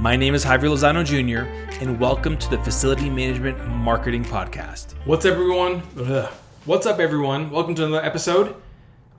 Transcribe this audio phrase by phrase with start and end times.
[0.00, 1.46] My name is Javier Lozano Jr.,
[1.82, 4.94] and welcome to the Facility Management Marketing Podcast.
[5.04, 5.82] What's everyone?
[5.98, 6.32] Ugh.
[6.64, 7.50] What's up, everyone?
[7.50, 8.54] Welcome to another episode.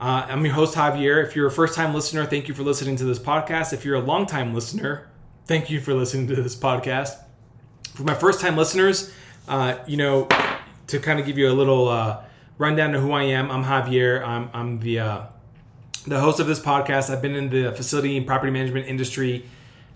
[0.00, 1.24] Uh, I'm your host, Javier.
[1.24, 3.72] If you're a first time listener, thank you for listening to this podcast.
[3.72, 5.08] If you're a long time listener,
[5.46, 7.16] thank you for listening to this podcast.
[7.94, 9.12] For my first time listeners,
[9.46, 10.26] uh, you know,
[10.88, 12.24] to kind of give you a little uh,
[12.58, 14.26] rundown of who I am, I'm Javier.
[14.26, 15.22] I'm, I'm the uh,
[16.08, 17.08] the host of this podcast.
[17.08, 19.44] I've been in the facility and property management industry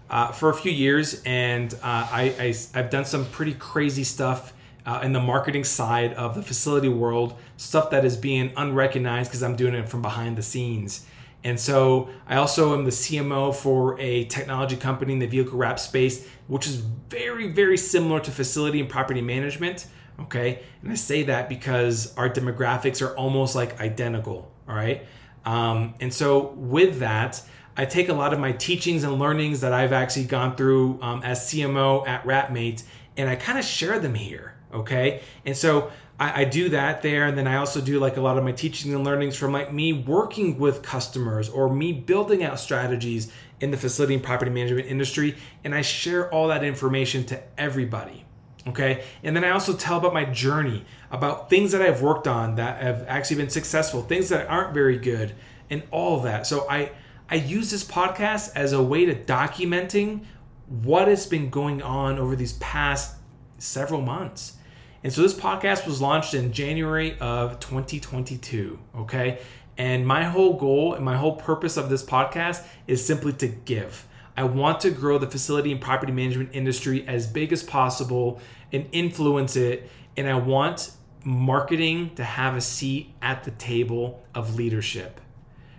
[0.09, 4.53] uh, for a few years, and uh, I, I have done some pretty crazy stuff
[4.85, 9.43] uh, in the marketing side of the facility world, stuff that is being unrecognized because
[9.43, 11.05] I'm doing it from behind the scenes.
[11.43, 15.79] And so I also am the CMO for a technology company in the vehicle wrap
[15.79, 19.87] space, which is very, very similar to facility and property management.
[20.21, 20.61] Okay.
[20.83, 24.51] And I say that because our demographics are almost like identical.
[24.69, 25.07] All right.
[25.45, 27.41] Um, and so with that,
[27.77, 31.23] I take a lot of my teachings and learnings that I've actually gone through um,
[31.23, 32.83] as CMO at Wrapmate
[33.17, 34.55] and I kind of share them here.
[34.73, 35.21] Okay.
[35.45, 37.27] And so I, I, do that there.
[37.27, 39.73] And then I also do like a lot of my teachings and learnings from like
[39.73, 44.89] me working with customers or me building out strategies in the facility and property management
[44.89, 45.37] industry.
[45.65, 48.25] And I share all that information to everybody.
[48.67, 49.05] Okay.
[49.23, 52.83] And then I also tell about my journey, about things that I've worked on that
[52.83, 55.35] have actually been successful, things that aren't very good,
[55.71, 56.47] and all that.
[56.47, 56.91] So I,
[57.29, 60.25] I use this podcast as a way to documenting
[60.69, 63.17] what has been going on over these past
[63.59, 64.57] several months.
[65.03, 69.41] And so this podcast was launched in January of 2022, okay?
[69.77, 74.07] And my whole goal and my whole purpose of this podcast is simply to give.
[74.37, 78.41] I want to grow the facility and property management industry as big as possible
[78.73, 79.91] and influence it.
[80.17, 80.93] And I want
[81.25, 85.21] marketing to have a seat at the table of leadership.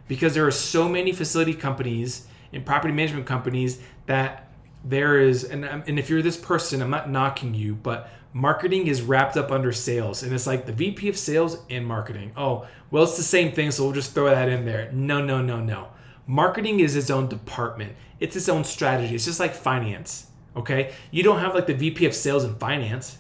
[0.07, 4.49] Because there are so many facility companies and property management companies that
[4.83, 8.87] there is, and, um, and if you're this person, I'm not knocking you, but marketing
[8.87, 12.31] is wrapped up under sales and it's like the VP of sales and marketing.
[12.37, 14.91] Oh, well, it's the same thing, so we'll just throw that in there.
[14.91, 15.89] No, no, no, no.
[16.25, 19.15] Marketing is its own department, it's its own strategy.
[19.15, 20.93] It's just like finance, okay?
[21.11, 23.17] You don't have like the VP of sales and finance,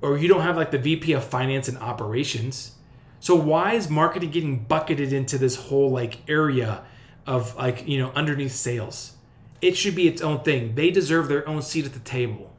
[0.00, 2.72] or you don't have like the VP of finance and operations.
[3.20, 6.82] So why is marketing getting bucketed into this whole like area
[7.26, 9.12] of like, you know, underneath sales?
[9.60, 10.74] It should be its own thing.
[10.74, 12.50] They deserve their own seat at the table.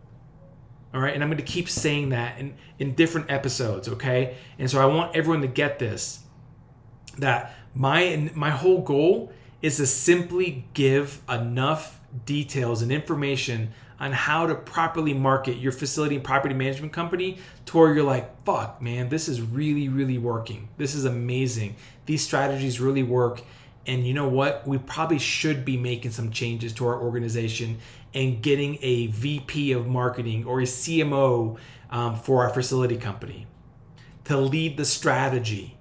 [0.93, 1.13] All right.
[1.13, 3.89] And I'm going to keep saying that in, in different episodes.
[3.89, 4.37] Okay.
[4.59, 6.19] And so I want everyone to get this
[7.17, 13.71] that my, my whole goal is to simply give enough details and information
[14.01, 18.43] on how to properly market your facility and property management company to where you're like,
[18.43, 20.67] fuck, man, this is really, really working.
[20.77, 21.75] This is amazing.
[22.07, 23.43] These strategies really work.
[23.85, 24.67] And you know what?
[24.67, 27.77] We probably should be making some changes to our organization
[28.11, 31.59] and getting a VP of marketing or a CMO
[31.91, 33.45] um, for our facility company
[34.23, 35.77] to lead the strategy.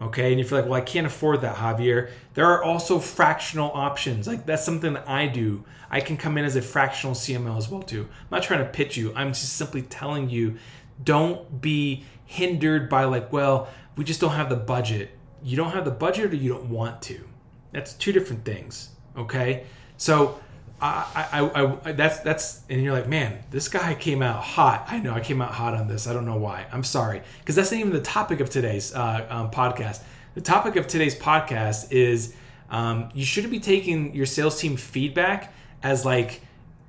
[0.00, 3.70] Okay, and if you're like, well, I can't afford that, Javier, there are also fractional
[3.74, 4.26] options.
[4.26, 5.64] Like that's something that I do.
[5.90, 8.08] I can come in as a fractional CMO as well too.
[8.10, 9.12] I'm not trying to pitch you.
[9.14, 10.56] I'm just simply telling you,
[11.02, 15.10] don't be hindered by like, well, we just don't have the budget.
[15.42, 17.28] You don't have the budget or you don't want to.
[17.72, 18.90] That's two different things.
[19.16, 20.40] Okay, so
[20.82, 24.86] I, I, I, that's that's and you're like, man, this guy came out hot.
[24.88, 26.06] I know I came out hot on this.
[26.06, 26.66] I don't know why.
[26.72, 30.00] I'm sorry because that's not even the topic of today's uh, um, podcast.
[30.34, 32.34] The topic of today's podcast is
[32.70, 35.52] um, you shouldn't be taking your sales team feedback
[35.82, 36.40] as like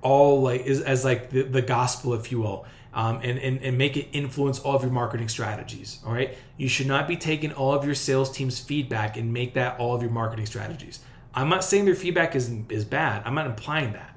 [0.01, 2.65] all like as like the, the gospel, if you will.
[2.93, 5.99] Um, and, and, and make it influence all of your marketing strategies.
[6.05, 6.37] All right.
[6.57, 9.95] You should not be taking all of your sales team's feedback and make that all
[9.95, 10.99] of your marketing strategies.
[11.33, 13.23] I'm not saying their feedback is, is bad.
[13.25, 14.15] I'm not implying that.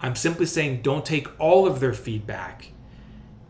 [0.00, 2.72] I'm simply saying don't take all of their feedback.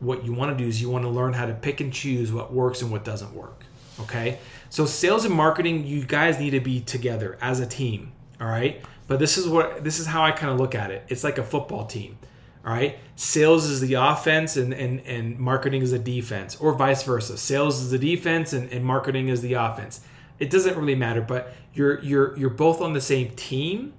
[0.01, 2.31] What you want to do is you want to learn how to pick and choose
[2.31, 3.65] what works and what doesn't work.
[4.01, 4.39] Okay?
[4.69, 8.13] So sales and marketing, you guys need to be together as a team.
[8.41, 8.85] All right?
[9.07, 11.05] But this is what this is how I kind of look at it.
[11.09, 12.19] It's like a football team.
[12.65, 12.99] All right.
[13.15, 17.39] Sales is the offense and, and, and marketing is the defense, or vice versa.
[17.39, 20.01] Sales is the defense and, and marketing is the offense
[20.39, 23.95] it doesn't really matter, but you're you're you're both on the same team.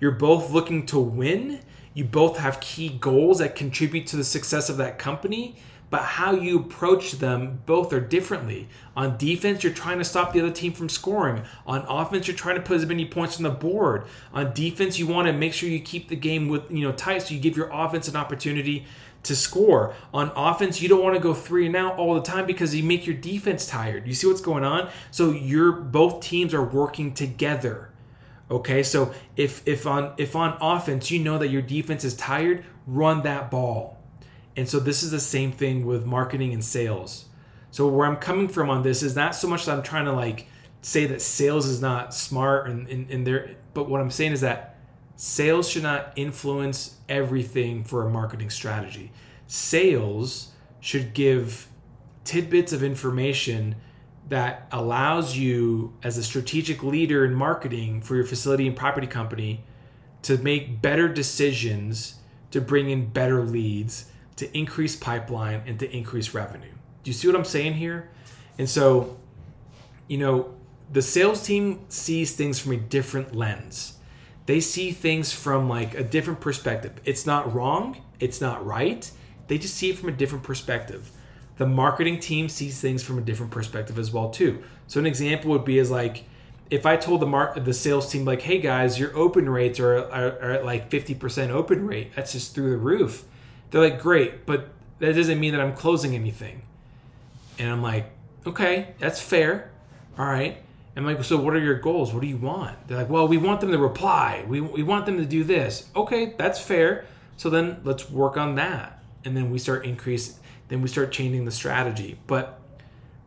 [0.00, 1.60] You're both looking to win.
[1.94, 5.56] You both have key goals that contribute to the success of that company,
[5.90, 8.68] but how you approach them both are differently.
[8.96, 11.44] On defense, you're trying to stop the other team from scoring.
[11.66, 14.06] On offense, you're trying to put as many points on the board.
[14.32, 17.22] On defense, you want to make sure you keep the game with you know tight,
[17.22, 18.86] so you give your offense an opportunity
[19.24, 19.94] to score.
[20.12, 22.82] On offense, you don't want to go three and out all the time because you
[22.82, 24.06] make your defense tired.
[24.06, 24.90] You see what's going on?
[25.10, 27.90] So you're both teams are working together.
[28.50, 32.64] Okay, so if if on if on offense you know that your defense is tired,
[32.86, 33.98] run that ball.
[34.56, 37.26] And so this is the same thing with marketing and sales.
[37.70, 40.12] So where I'm coming from on this is not so much that I'm trying to
[40.12, 40.46] like
[40.82, 44.42] say that sales is not smart and in, in there, but what I'm saying is
[44.42, 44.73] that
[45.16, 49.12] sales should not influence everything for a marketing strategy.
[49.46, 51.68] Sales should give
[52.24, 53.76] tidbits of information
[54.28, 59.62] that allows you as a strategic leader in marketing for your facility and property company
[60.22, 62.16] to make better decisions
[62.50, 66.72] to bring in better leads to increase pipeline and to increase revenue.
[67.02, 68.08] Do you see what i'm saying here?
[68.58, 69.18] And so
[70.08, 70.54] you know
[70.90, 73.93] the sales team sees things from a different lens
[74.46, 79.10] they see things from like a different perspective it's not wrong it's not right
[79.48, 81.10] they just see it from a different perspective
[81.56, 84.62] the marketing team sees things from a different perspective as well too.
[84.86, 86.24] So an example would be is like
[86.70, 89.98] if I told the mar- the sales team like, "Hey guys, your open rates are,
[89.98, 92.12] are, are at like 50% open rate.
[92.16, 93.24] That's just through the roof."
[93.70, 96.62] They're like, "Great, but that doesn't mean that I'm closing anything."
[97.58, 98.10] And I'm like,
[98.46, 99.70] "Okay, that's fair.
[100.18, 100.58] All right."
[100.96, 102.12] I'm like, "So what are your goals?
[102.12, 104.44] What do you want?" They're like, "Well, we want them to reply.
[104.46, 107.04] We we want them to do this." Okay, that's fair.
[107.36, 109.02] So then let's work on that.
[109.24, 110.38] And then we start increase
[110.68, 112.18] then we start changing the strategy.
[112.26, 112.60] But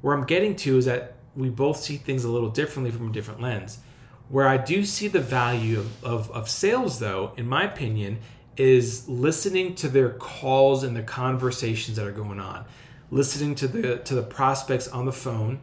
[0.01, 3.11] where I'm getting to is that we both see things a little differently from a
[3.11, 3.79] different lens.
[4.29, 8.19] Where I do see the value of, of, of sales, though, in my opinion,
[8.57, 12.65] is listening to their calls and the conversations that are going on,
[13.11, 15.59] listening to the to the prospects on the phone,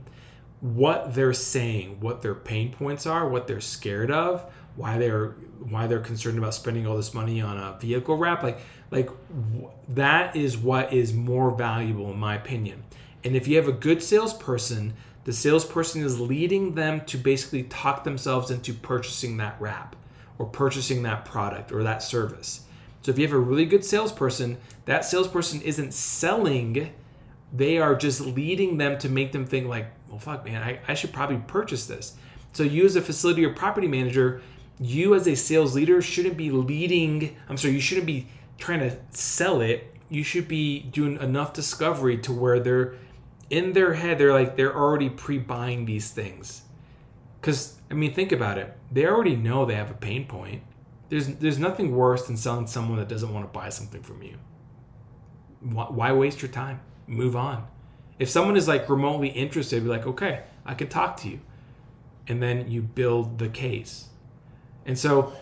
[0.65, 5.33] what they're saying, what their pain points are, what they're scared of, why they're
[5.69, 8.43] why they're concerned about spending all this money on a vehicle wrap.
[8.43, 8.59] Like
[8.91, 9.11] like
[9.91, 12.83] that is what is more valuable in my opinion.
[13.23, 14.95] And if you have a good salesperson,
[15.25, 19.97] the salesperson is leading them to basically talk themselves into purchasing that wrap
[20.39, 22.65] or purchasing that product or that service.
[23.03, 24.57] So if you have a really good salesperson,
[24.87, 26.91] that salesperson isn't selling,
[27.53, 30.95] they are just leading them to make them think like, well fuck man, I, I
[30.95, 32.15] should probably purchase this.
[32.53, 34.43] So you as a facility or property manager,
[34.79, 38.97] you as a sales leader shouldn't be leading, I'm sorry, you shouldn't be trying to
[39.11, 42.95] sell it, you should be doing enough discovery to where they're
[43.51, 46.63] in their head, they're like they're already pre-buying these things.
[47.43, 48.77] Cause I mean, think about it.
[48.93, 50.63] They already know they have a pain point.
[51.09, 54.39] There's there's nothing worse than selling someone that doesn't want to buy something from you.
[55.61, 56.83] Why, why waste your time?
[57.09, 57.67] Move on.
[58.19, 61.41] If someone is like remotely interested, be like, okay, I can talk to you,
[62.29, 64.09] and then you build the case.
[64.87, 65.33] And so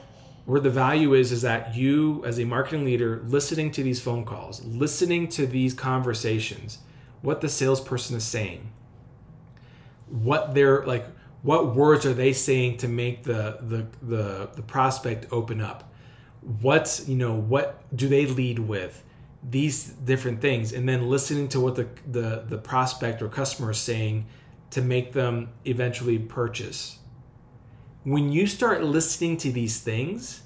[0.45, 4.25] where the value is is that you as a marketing leader listening to these phone
[4.25, 6.79] calls listening to these conversations
[7.21, 8.73] what the salesperson is saying
[10.09, 11.07] what they're like
[11.43, 15.93] what words are they saying to make the the the, the prospect open up?
[16.61, 19.03] What's you know what do they lead with
[19.43, 23.79] these different things and then listening to what the the, the prospect or customer is
[23.79, 24.27] saying
[24.71, 26.99] to make them eventually purchase
[28.05, 30.43] when you start listening to these things,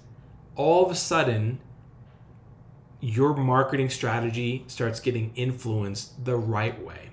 [0.56, 1.58] all of a sudden,
[3.00, 7.10] your marketing strategy starts getting influenced the right way.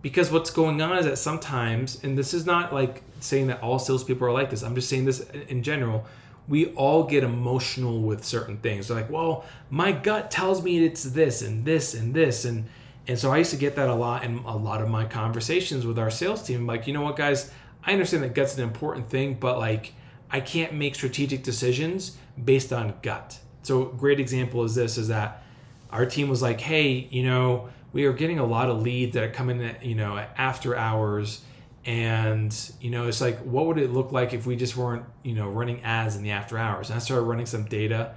[0.00, 3.78] Because what's going on is that sometimes, and this is not like saying that all
[3.78, 6.06] salespeople are like this, I'm just saying this in general,
[6.48, 8.90] we all get emotional with certain things.
[8.90, 12.44] Like, well, my gut tells me it's this and this and this.
[12.44, 12.68] And
[13.06, 15.84] and so I used to get that a lot in a lot of my conversations
[15.84, 16.66] with our sales team.
[16.66, 17.50] Like, you know what, guys,
[17.84, 19.94] I understand that gut's an important thing, but like
[20.30, 23.38] I can't make strategic decisions based on gut.
[23.62, 25.42] So great example is this is that
[25.90, 29.22] our team was like, hey, you know, we are getting a lot of leads that
[29.22, 31.42] are coming at, you know, after hours.
[31.84, 35.34] And, you know, it's like, what would it look like if we just weren't, you
[35.34, 36.90] know, running ads in the after hours?
[36.90, 38.14] And I started running some data.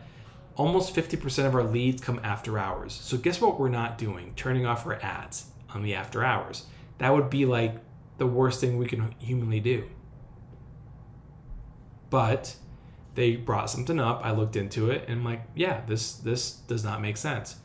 [0.56, 2.94] Almost 50% of our leads come after hours.
[2.94, 4.34] So guess what we're not doing?
[4.36, 6.66] Turning off our ads on the after hours.
[7.00, 7.76] That would be like
[8.18, 9.90] the worst thing we can humanly do.
[12.10, 12.56] But
[13.16, 14.22] they brought something up.
[14.24, 17.58] I looked into it and I'm like, yeah, this this does not make sense.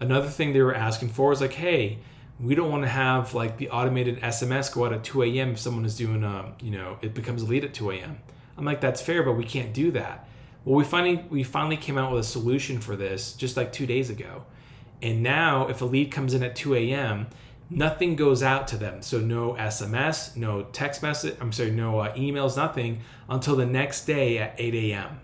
[0.00, 1.98] Another thing they were asking for was like, hey,
[2.40, 5.52] we don't want to have like the automated SMS go out at 2 a.m.
[5.52, 8.18] if someone is doing a, um, you know, it becomes a lead at 2 a.m.
[8.56, 10.28] I'm like, that's fair, but we can't do that.
[10.64, 13.86] Well, we finally we finally came out with a solution for this just like two
[13.86, 14.44] days ago,
[15.00, 17.28] And now, if a lead comes in at 2 a.m.,
[17.70, 19.02] nothing goes out to them.
[19.02, 24.04] So, no SMS, no text message, I'm sorry, no uh, emails, nothing until the next
[24.04, 25.20] day at 8 a.m.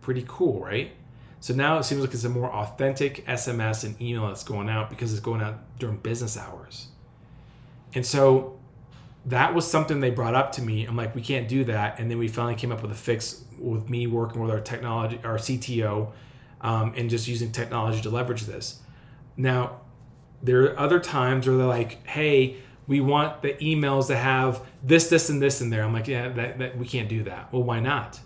[0.00, 0.92] Pretty cool, right?
[1.40, 4.90] So now it seems like it's a more authentic SMS and email that's going out
[4.90, 6.88] because it's going out during business hours.
[7.94, 8.58] And so
[9.26, 10.84] that was something they brought up to me.
[10.84, 11.98] I'm like, we can't do that.
[11.98, 15.20] And then we finally came up with a fix with me working with our technology,
[15.24, 16.12] our CTO,
[16.60, 18.80] um, and just using technology to leverage this.
[19.36, 19.80] Now,
[20.42, 25.08] there are other times where they're like, hey, we want the emails to have this,
[25.08, 25.82] this, and this in there.
[25.82, 27.52] I'm like, yeah, that, that we can't do that.
[27.52, 28.20] Well, why not?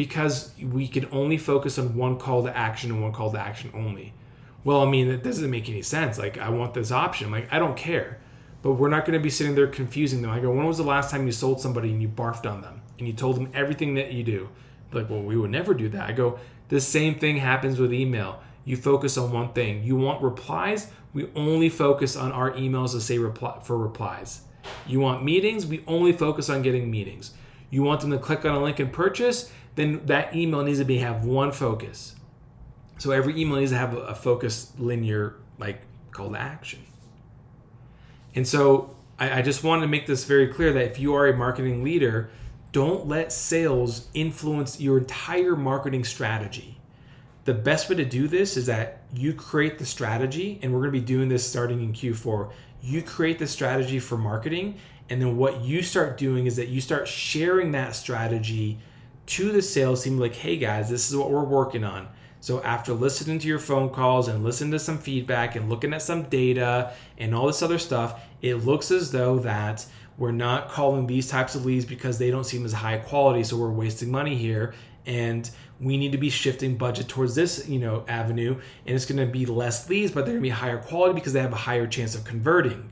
[0.00, 3.70] Because we can only focus on one call to action and one call to action
[3.74, 4.14] only.
[4.64, 6.18] Well, I mean, that doesn't make any sense.
[6.18, 7.30] Like, I want this option.
[7.30, 8.18] Like, I don't care.
[8.62, 10.30] But we're not going to be sitting there confusing them.
[10.30, 12.80] I go, when was the last time you sold somebody and you barfed on them
[12.96, 14.48] and you told them everything that you do?
[14.90, 16.08] Like, well, we would never do that.
[16.08, 16.38] I go,
[16.70, 18.40] the same thing happens with email.
[18.64, 19.84] You focus on one thing.
[19.84, 20.90] You want replies?
[21.12, 24.40] We only focus on our emails to say reply for replies.
[24.86, 25.66] You want meetings?
[25.66, 27.32] We only focus on getting meetings.
[27.68, 29.52] You want them to click on a link and purchase?
[29.80, 32.14] Then that email needs to be have one focus.
[32.98, 36.80] So every email needs to have a focused linear like call to action.
[38.34, 41.26] And so I, I just wanted to make this very clear that if you are
[41.28, 42.28] a marketing leader,
[42.72, 46.78] don't let sales influence your entire marketing strategy.
[47.46, 50.92] The best way to do this is that you create the strategy, and we're going
[50.92, 52.52] to be doing this starting in Q4.
[52.82, 54.76] You create the strategy for marketing,
[55.08, 58.78] and then what you start doing is that you start sharing that strategy
[59.30, 62.08] to the sales team like, hey guys, this is what we're working on.
[62.40, 66.02] So after listening to your phone calls and listening to some feedback and looking at
[66.02, 69.86] some data and all this other stuff, it looks as though that
[70.18, 73.56] we're not calling these types of leads because they don't seem as high quality, so
[73.56, 74.74] we're wasting money here
[75.06, 75.48] and
[75.80, 79.32] we need to be shifting budget towards this, you know, avenue and it's going to
[79.32, 81.86] be less leads but they're going to be higher quality because they have a higher
[81.86, 82.90] chance of converting.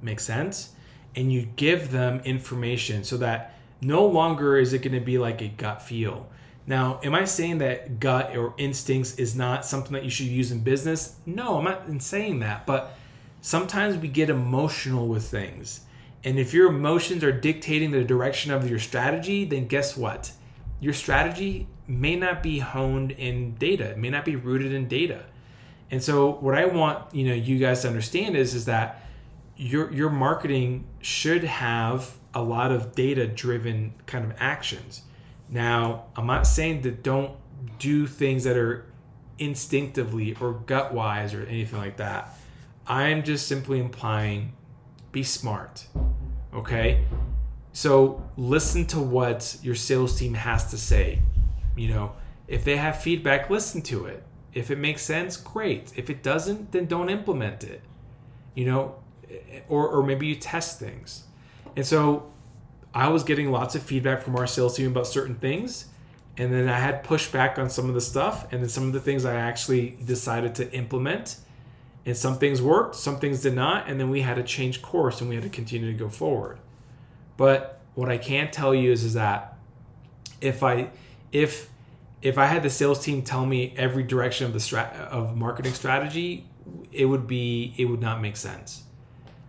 [0.00, 0.74] Make sense?
[1.16, 5.40] And you give them information so that no longer is it going to be like
[5.40, 6.28] a gut feel
[6.66, 10.50] now, am I saying that gut or instincts is not something that you should use
[10.50, 11.16] in business?
[11.24, 12.66] No, I'm not saying that.
[12.66, 12.96] But
[13.40, 15.82] sometimes we get emotional with things.
[16.24, 20.32] And if your emotions are dictating the direction of your strategy, then guess what?
[20.80, 23.90] Your strategy may not be honed in data.
[23.90, 25.24] It may not be rooted in data.
[25.88, 29.04] And so what I want, you know, you guys to understand is is that
[29.56, 35.02] your your marketing should have a lot of data driven kind of actions
[35.48, 37.32] now, I'm not saying that don't
[37.78, 38.86] do things that are
[39.38, 42.34] instinctively or gut wise or anything like that.
[42.86, 44.52] I'm just simply implying
[45.12, 45.86] be smart.
[46.52, 47.04] Okay?
[47.72, 51.20] So listen to what your sales team has to say.
[51.76, 52.12] You know,
[52.48, 54.24] if they have feedback, listen to it.
[54.52, 55.92] If it makes sense, great.
[55.96, 57.82] If it doesn't, then don't implement it.
[58.54, 58.94] You know,
[59.68, 61.24] or or maybe you test things.
[61.76, 62.30] And so
[62.94, 65.86] I was getting lots of feedback from our sales team about certain things.
[66.38, 68.50] And then I had pushback on some of the stuff.
[68.52, 71.36] And then some of the things I actually decided to implement.
[72.04, 73.88] And some things worked, some things did not.
[73.88, 76.58] And then we had to change course and we had to continue to go forward.
[77.36, 79.56] But what I can tell you is, is that
[80.40, 80.90] if I,
[81.32, 81.68] if,
[82.22, 85.74] if I had the sales team tell me every direction of the strat of marketing
[85.74, 86.46] strategy,
[86.92, 88.84] it would be it would not make sense.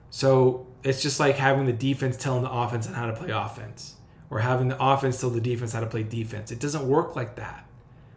[0.09, 3.95] So it's just like having the defense telling the offense on how to play offense,
[4.29, 6.51] or having the offense tell the defense how to play defense.
[6.51, 7.67] It doesn't work like that.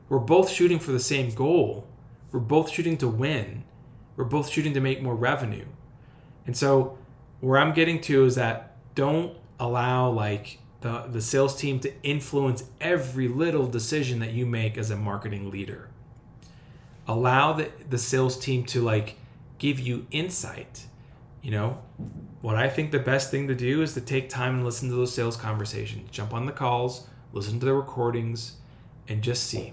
[0.08, 1.86] We're both shooting for the same goal.
[2.32, 3.64] We're both shooting to win.
[4.16, 5.66] We're both shooting to make more revenue.
[6.46, 6.98] And so,
[7.40, 12.64] where I'm getting to is that don't allow like the, the sales team to influence
[12.80, 15.90] every little decision that you make as a marketing leader.
[17.06, 19.16] Allow the, the sales team to like
[19.58, 20.86] give you insight.
[21.42, 21.78] You know,
[22.40, 24.94] what I think the best thing to do is to take time and listen to
[24.94, 26.10] those sales conversations.
[26.10, 28.56] Jump on the calls, listen to the recordings,
[29.08, 29.72] and just see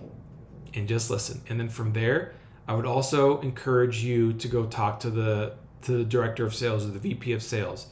[0.74, 1.42] and just listen.
[1.48, 2.34] And then from there,
[2.68, 6.86] I would also encourage you to go talk to the to the director of sales
[6.86, 7.88] or the VP of sales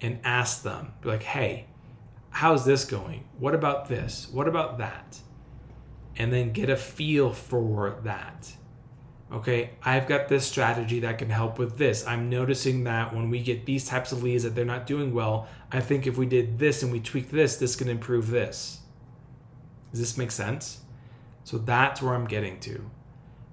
[0.00, 1.66] and ask them, be like, hey,
[2.30, 3.24] how's this going?
[3.38, 4.28] What about this?
[4.30, 5.18] What about that?
[6.16, 8.52] And then get a feel for that
[9.32, 12.06] okay i've got this strategy that can help with this.
[12.06, 15.48] I'm noticing that when we get these types of leads that they're not doing well
[15.70, 18.80] i think if we did this and we tweak this this can improve this.
[19.90, 20.80] Does this make sense?
[21.44, 22.90] So that's where i'm getting to.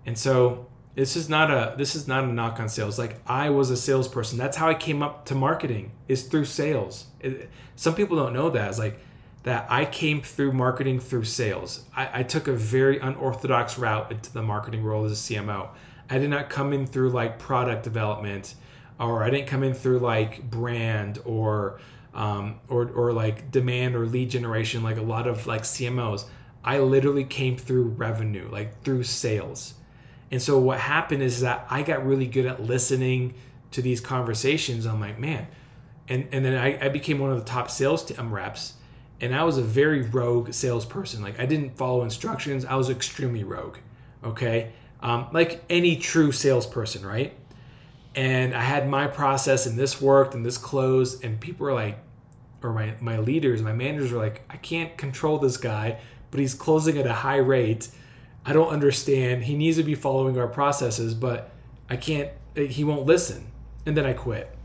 [0.06, 3.00] And so this is not a this is not a knock on sales.
[3.00, 4.38] Like i was a salesperson.
[4.38, 7.06] That's how i came up to marketing is through sales.
[7.20, 8.68] It, some people don't know that.
[8.70, 9.00] It's like
[9.44, 11.86] that I came through marketing through sales.
[11.96, 15.70] I, I, took a very unorthodox route into the marketing role as a CMO.
[16.10, 18.56] I did not come in through like product development,
[19.00, 21.80] or I didn't come in through like brand or
[22.14, 26.26] um, or or like demand or lead generation like a lot of like CMOs.
[26.64, 29.76] I literally came through revenue, like through sales.
[30.32, 33.34] And so what happened is that I got really good at listening
[33.72, 34.86] to these conversations.
[34.86, 35.48] I'm like, man,
[36.08, 38.74] and and then I, I became one of the top sales team reps,
[39.22, 41.22] and I was a very rogue salesperson.
[41.22, 42.66] Like I didn't follow instructions.
[42.66, 43.78] I was extremely rogue.
[44.24, 44.72] Okay,
[45.02, 47.34] um, like any true salesperson, right?
[48.16, 52.00] And I had my process, and this worked, and this closed, and people were like,
[52.62, 56.00] or my my leaders, my managers were like, I can't control this guy,
[56.32, 57.90] but he's closing at a high rate.
[58.46, 59.44] I don't understand.
[59.44, 61.52] He needs to be following our processes, but
[61.90, 62.30] I can't.
[62.56, 63.52] He won't listen,
[63.86, 64.54] and then I quit.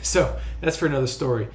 [0.00, 1.48] So that's for another story.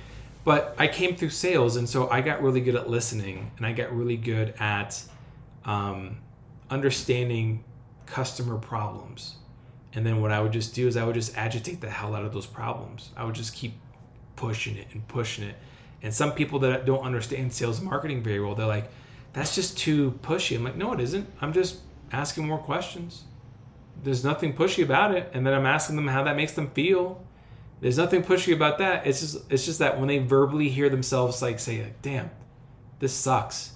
[0.43, 3.71] But I came through sales, and so I got really good at listening, and I
[3.71, 5.01] got really good at
[5.63, 6.17] um,
[6.69, 7.63] understanding
[8.05, 9.35] customer problems.
[9.93, 12.25] And then what I would just do is I would just agitate the hell out
[12.25, 13.11] of those problems.
[13.15, 13.73] I would just keep
[14.35, 15.55] pushing it and pushing it.
[16.01, 18.89] And some people that don't understand sales marketing very well, they're like,
[19.31, 20.55] that's just too pushy.
[20.55, 21.27] I'm like, no, it isn't.
[21.41, 21.79] I'm just
[22.11, 23.23] asking more questions.
[24.03, 25.31] There's nothing pushy about it.
[25.33, 27.23] And then I'm asking them how that makes them feel.
[27.83, 29.05] There's nothing pushy about that.
[29.05, 32.31] It's just it's just that when they verbally hear themselves like say, like, damn,
[32.99, 33.73] this sucks.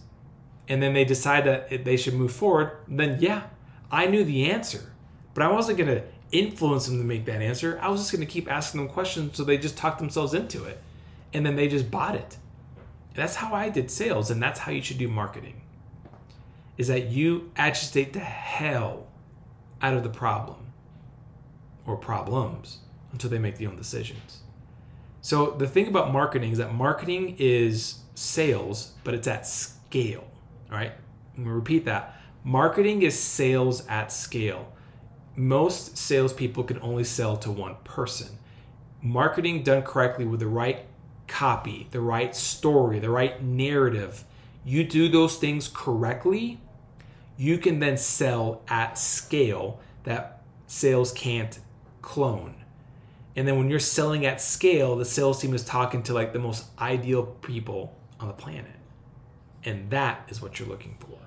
[0.70, 3.48] And then they decide that they should move forward, then yeah,
[3.92, 4.94] I knew the answer.
[5.34, 7.78] But I wasn't gonna influence them to make that answer.
[7.82, 10.82] I was just gonna keep asking them questions so they just talk themselves into it.
[11.34, 12.38] And then they just bought it.
[13.14, 15.64] That's how I did sales, and that's how you should do marketing.
[16.78, 19.08] Is that you agitate the hell
[19.82, 20.72] out of the problem
[21.86, 22.78] or problems
[23.12, 24.42] until they make their own decisions.
[25.22, 30.30] So the thing about marketing is that marketing is sales, but it's at scale.
[30.72, 30.92] All right,
[31.36, 32.16] I'm gonna repeat that.
[32.44, 34.72] Marketing is sales at scale.
[35.36, 38.38] Most salespeople can only sell to one person.
[39.02, 40.86] Marketing done correctly with the right
[41.28, 44.24] copy, the right story, the right narrative,
[44.68, 46.60] you do those things correctly,
[47.38, 51.60] you can then sell at scale that sales can't
[52.02, 52.56] clone.
[53.38, 56.40] And then when you're selling at scale, the sales team is talking to like the
[56.40, 58.76] most ideal people on the planet.
[59.64, 61.20] And that is what you're looking for.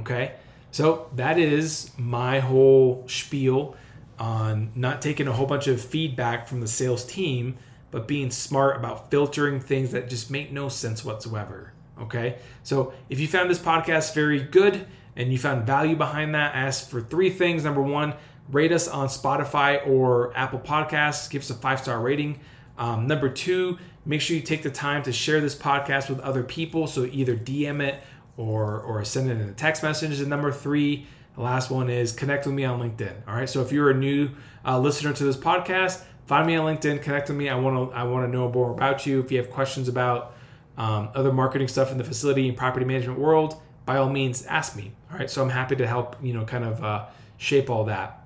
[0.00, 0.32] Okay?
[0.70, 3.76] So that is my whole spiel
[4.18, 7.56] on not taking a whole bunch of feedback from the sales team
[7.94, 11.72] but being smart about filtering things that just make no sense whatsoever.
[12.00, 12.38] Okay?
[12.64, 16.90] So if you found this podcast very good and you found value behind that, ask
[16.90, 17.62] for three things.
[17.62, 18.14] Number one,
[18.50, 22.40] rate us on Spotify or Apple Podcasts, give us a five star rating.
[22.76, 26.42] Um, number two, make sure you take the time to share this podcast with other
[26.42, 26.86] people.
[26.86, 28.02] So either DM it
[28.36, 30.20] or, or send it in a text message.
[30.20, 33.14] And number three, the last one is connect with me on LinkedIn.
[33.26, 33.48] All right.
[33.48, 34.30] So if you're a new
[34.64, 37.48] uh, listener to this podcast, find me on LinkedIn, connect with me.
[37.48, 39.20] I want to I want to know more about you.
[39.20, 40.34] If you have questions about
[40.76, 44.76] um, other marketing stuff in the facility and property management world, by all means, ask
[44.76, 44.92] me.
[45.10, 46.16] All right, so I'm happy to help.
[46.22, 48.23] You know, kind of uh, shape all that.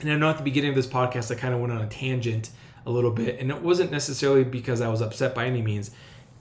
[0.00, 1.86] And I know at the beginning of this podcast, I kind of went on a
[1.86, 2.50] tangent
[2.84, 5.90] a little bit, and it wasn't necessarily because I was upset by any means.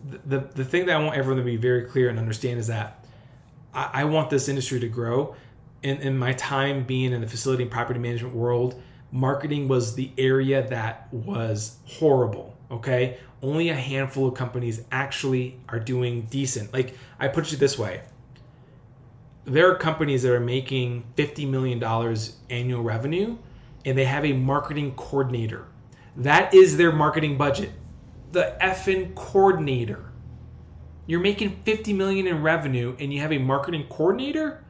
[0.07, 2.67] The, the, the thing that I want everyone to be very clear and understand is
[2.67, 3.03] that
[3.73, 5.35] I, I want this industry to grow.
[5.83, 10.11] And in my time being in the facility and property management world, marketing was the
[10.17, 12.55] area that was horrible.
[12.69, 13.17] Okay.
[13.41, 16.73] Only a handful of companies actually are doing decent.
[16.73, 18.01] Like, I put it this way
[19.45, 21.81] there are companies that are making $50 million
[22.49, 23.37] annual revenue
[23.85, 25.67] and they have a marketing coordinator.
[26.17, 27.71] That is their marketing budget.
[28.31, 30.11] The effing coordinator.
[31.07, 34.63] You're making 50 million in revenue and you have a marketing coordinator?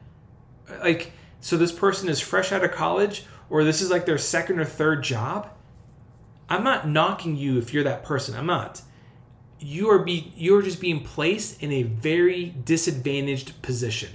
[0.82, 4.58] Like so this person is fresh out of college or this is like their second
[4.58, 5.50] or third job,
[6.48, 8.36] I'm not knocking you if you're that person.
[8.36, 8.82] I'm not.
[9.58, 14.10] You are be you're just being placed in a very disadvantaged position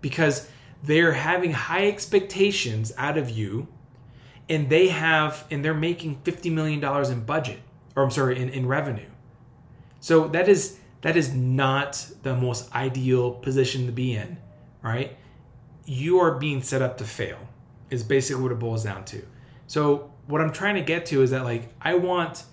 [0.00, 0.48] because
[0.82, 3.68] they're having high expectations out of you
[4.48, 7.60] and they have and they're making 50 million dollars in budget
[7.94, 9.08] or I'm sorry in, in revenue.
[10.00, 14.38] So that is that is not the most ideal position to be in,
[14.82, 15.16] right?
[15.84, 17.38] You are being set up to fail
[17.90, 19.22] is basically what it boils down to.
[19.66, 22.44] So what I'm trying to get to is that like I want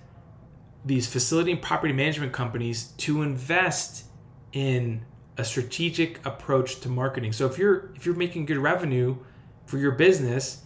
[0.85, 4.05] these facility and property management companies to invest
[4.51, 5.05] in
[5.37, 7.33] a strategic approach to marketing.
[7.33, 9.17] So if you're if you're making good revenue
[9.65, 10.62] for your business,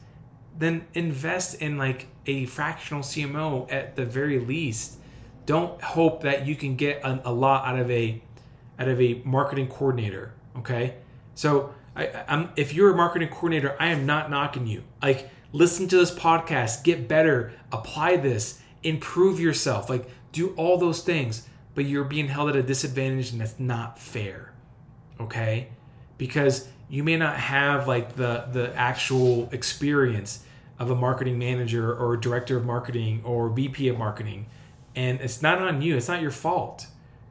[0.58, 4.98] then invest in like a fractional CMO at the very least.
[5.46, 8.22] Don't hope that you can get a, a lot out of a
[8.80, 10.34] out of a marketing coordinator.
[10.58, 10.96] Okay,
[11.36, 14.84] so I, I'm if you're a marketing coordinator, I am not knocking you.
[15.02, 21.02] Like listen to this podcast, get better, apply this, improve yourself, like do all those
[21.02, 24.54] things, but you're being held at a disadvantage and that's not fair.
[25.20, 25.70] Okay?
[26.18, 30.44] Because you may not have like the the actual experience
[30.80, 34.48] of a marketing manager or a director of marketing or VP of marketing.
[34.96, 36.88] And it's not on you, it's not your fault.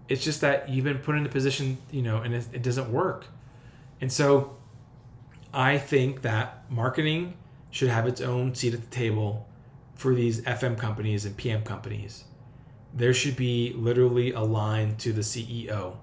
[0.09, 2.93] It's just that you've been put in a position, you know, and it, it doesn't
[2.93, 3.27] work.
[4.01, 4.57] And so
[5.53, 7.35] I think that marketing
[7.71, 9.49] should have its own seat at the table
[9.95, 12.25] for these FM companies and PM companies.
[12.95, 15.97] There should be literally a line to the CEO,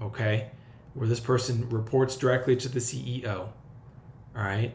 [0.00, 0.50] okay?
[0.94, 4.74] Where this person reports directly to the CEO, all right?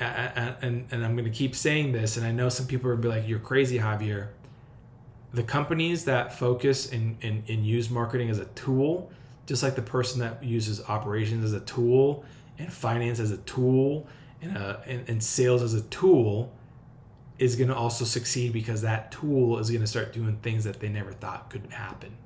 [0.00, 3.08] And, and, I'm going to keep saying this, and I know some people to be
[3.08, 4.28] like, you're crazy, Javier.
[5.32, 9.10] The companies that focus and, and, and use marketing as a tool,
[9.46, 12.24] just like the person that uses operations as a tool
[12.58, 14.06] and finance as a tool
[14.40, 16.50] and, uh, and, and sales as a tool,
[17.38, 20.80] is going to also succeed because that tool is going to start doing things that
[20.80, 22.16] they never thought could happen.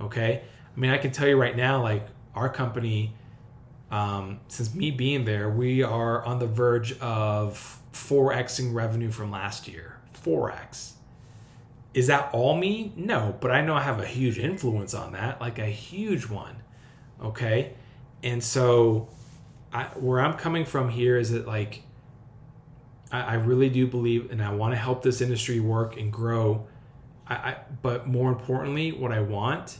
[0.00, 0.42] Okay.
[0.76, 3.14] I mean, I can tell you right now, like our company,
[3.94, 9.68] um, since me being there, we are on the verge of 4xing revenue from last
[9.68, 10.00] year.
[10.20, 10.94] 4x.
[11.94, 12.92] Is that all me?
[12.96, 16.56] No, but I know I have a huge influence on that, like a huge one.
[17.22, 17.74] Okay.
[18.24, 19.10] And so,
[19.72, 21.82] I, where I'm coming from here is that, like,
[23.12, 26.66] I, I really do believe, and I want to help this industry work and grow.
[27.28, 29.78] I, I, but more importantly, what I want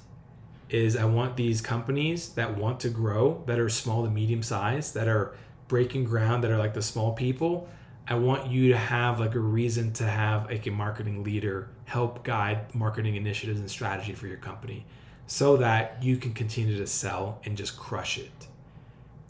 [0.74, 4.92] is I want these companies that want to grow, that are small to medium size,
[4.94, 5.36] that are
[5.68, 7.68] breaking ground, that are like the small people.
[8.08, 12.24] I want you to have like a reason to have like a marketing leader help
[12.24, 14.84] guide marketing initiatives and strategy for your company
[15.28, 18.48] so that you can continue to sell and just crush it.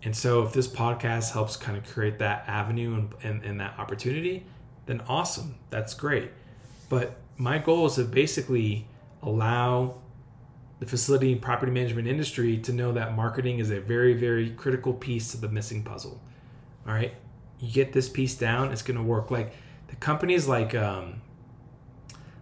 [0.02, 3.78] And so, if this podcast helps kind of create that avenue and, and, and, that
[3.78, 4.44] opportunity,
[4.86, 5.54] then awesome.
[5.70, 6.30] That's great.
[6.88, 8.86] But my goal is to basically
[9.22, 9.96] allow
[10.84, 14.92] the facility and property management industry to know that marketing is a very, very critical
[14.92, 16.20] piece to the missing puzzle.
[16.86, 17.14] All right.
[17.58, 19.30] You get this piece down, it's going to work.
[19.30, 19.54] Like
[19.88, 21.22] the companies like, um,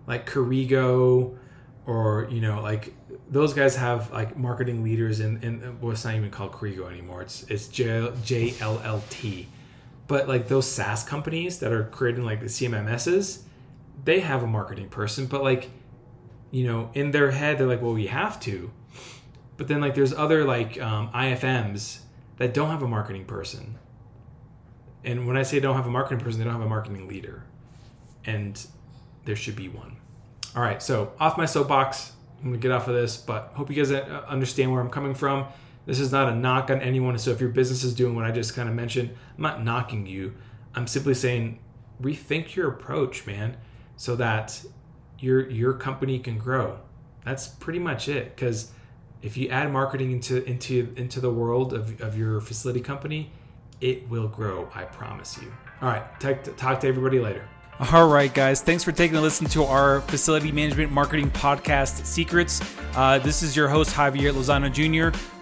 [0.09, 1.39] like Corrigo
[1.87, 2.93] or, you know, like
[3.31, 7.23] those guys have like marketing leaders in, in well, it's not even called Corrigo anymore.
[7.23, 9.47] It's it's J J L L T.
[10.09, 13.43] But like those SaaS companies that are creating like the CMMSs,
[14.05, 15.71] they have a marketing person, but like,
[16.53, 18.71] you know, in their head they're like, well, we have to.
[19.57, 22.01] But then like there's other like um, IFMs
[22.37, 23.79] that don't have a marketing person.
[25.05, 27.45] And when I say don't have a marketing person, they don't have a marketing leader.
[28.25, 28.65] And
[29.25, 29.97] there should be one.
[30.55, 32.13] All right, so off my soapbox.
[32.39, 35.15] I'm gonna get off of this, but hope you guys uh, understand where I'm coming
[35.15, 35.47] from.
[35.87, 37.19] This is not a knock on anyone.
[37.19, 40.07] So if your business is doing what I just kind of mentioned, I'm not knocking
[40.07, 40.35] you.
[40.75, 41.61] I'm simply saying
[42.01, 43.57] rethink your approach, man,
[43.97, 44.65] so that
[45.23, 46.79] your your company can grow.
[47.25, 48.35] That's pretty much it.
[48.35, 48.73] Because
[49.23, 53.31] if you add marketing into into into the world of, of your facility company,
[53.81, 54.69] it will grow.
[54.75, 55.53] I promise you.
[55.81, 57.49] All right, talk to, talk to everybody later.
[57.93, 58.61] All right, guys.
[58.61, 62.61] Thanks for taking a listen to our facility management marketing podcast, Secrets.
[62.95, 65.17] Uh, this is your host, Javier Lozano Jr.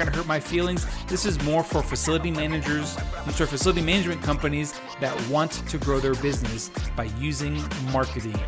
[0.00, 0.86] going to hurt my feelings.
[1.06, 6.00] This is more for facility managers, I'm sorry, facility management companies that want to grow
[6.00, 8.38] their business by using marketing.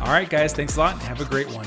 [0.00, 1.66] All right, guys, thanks a lot and have a great one.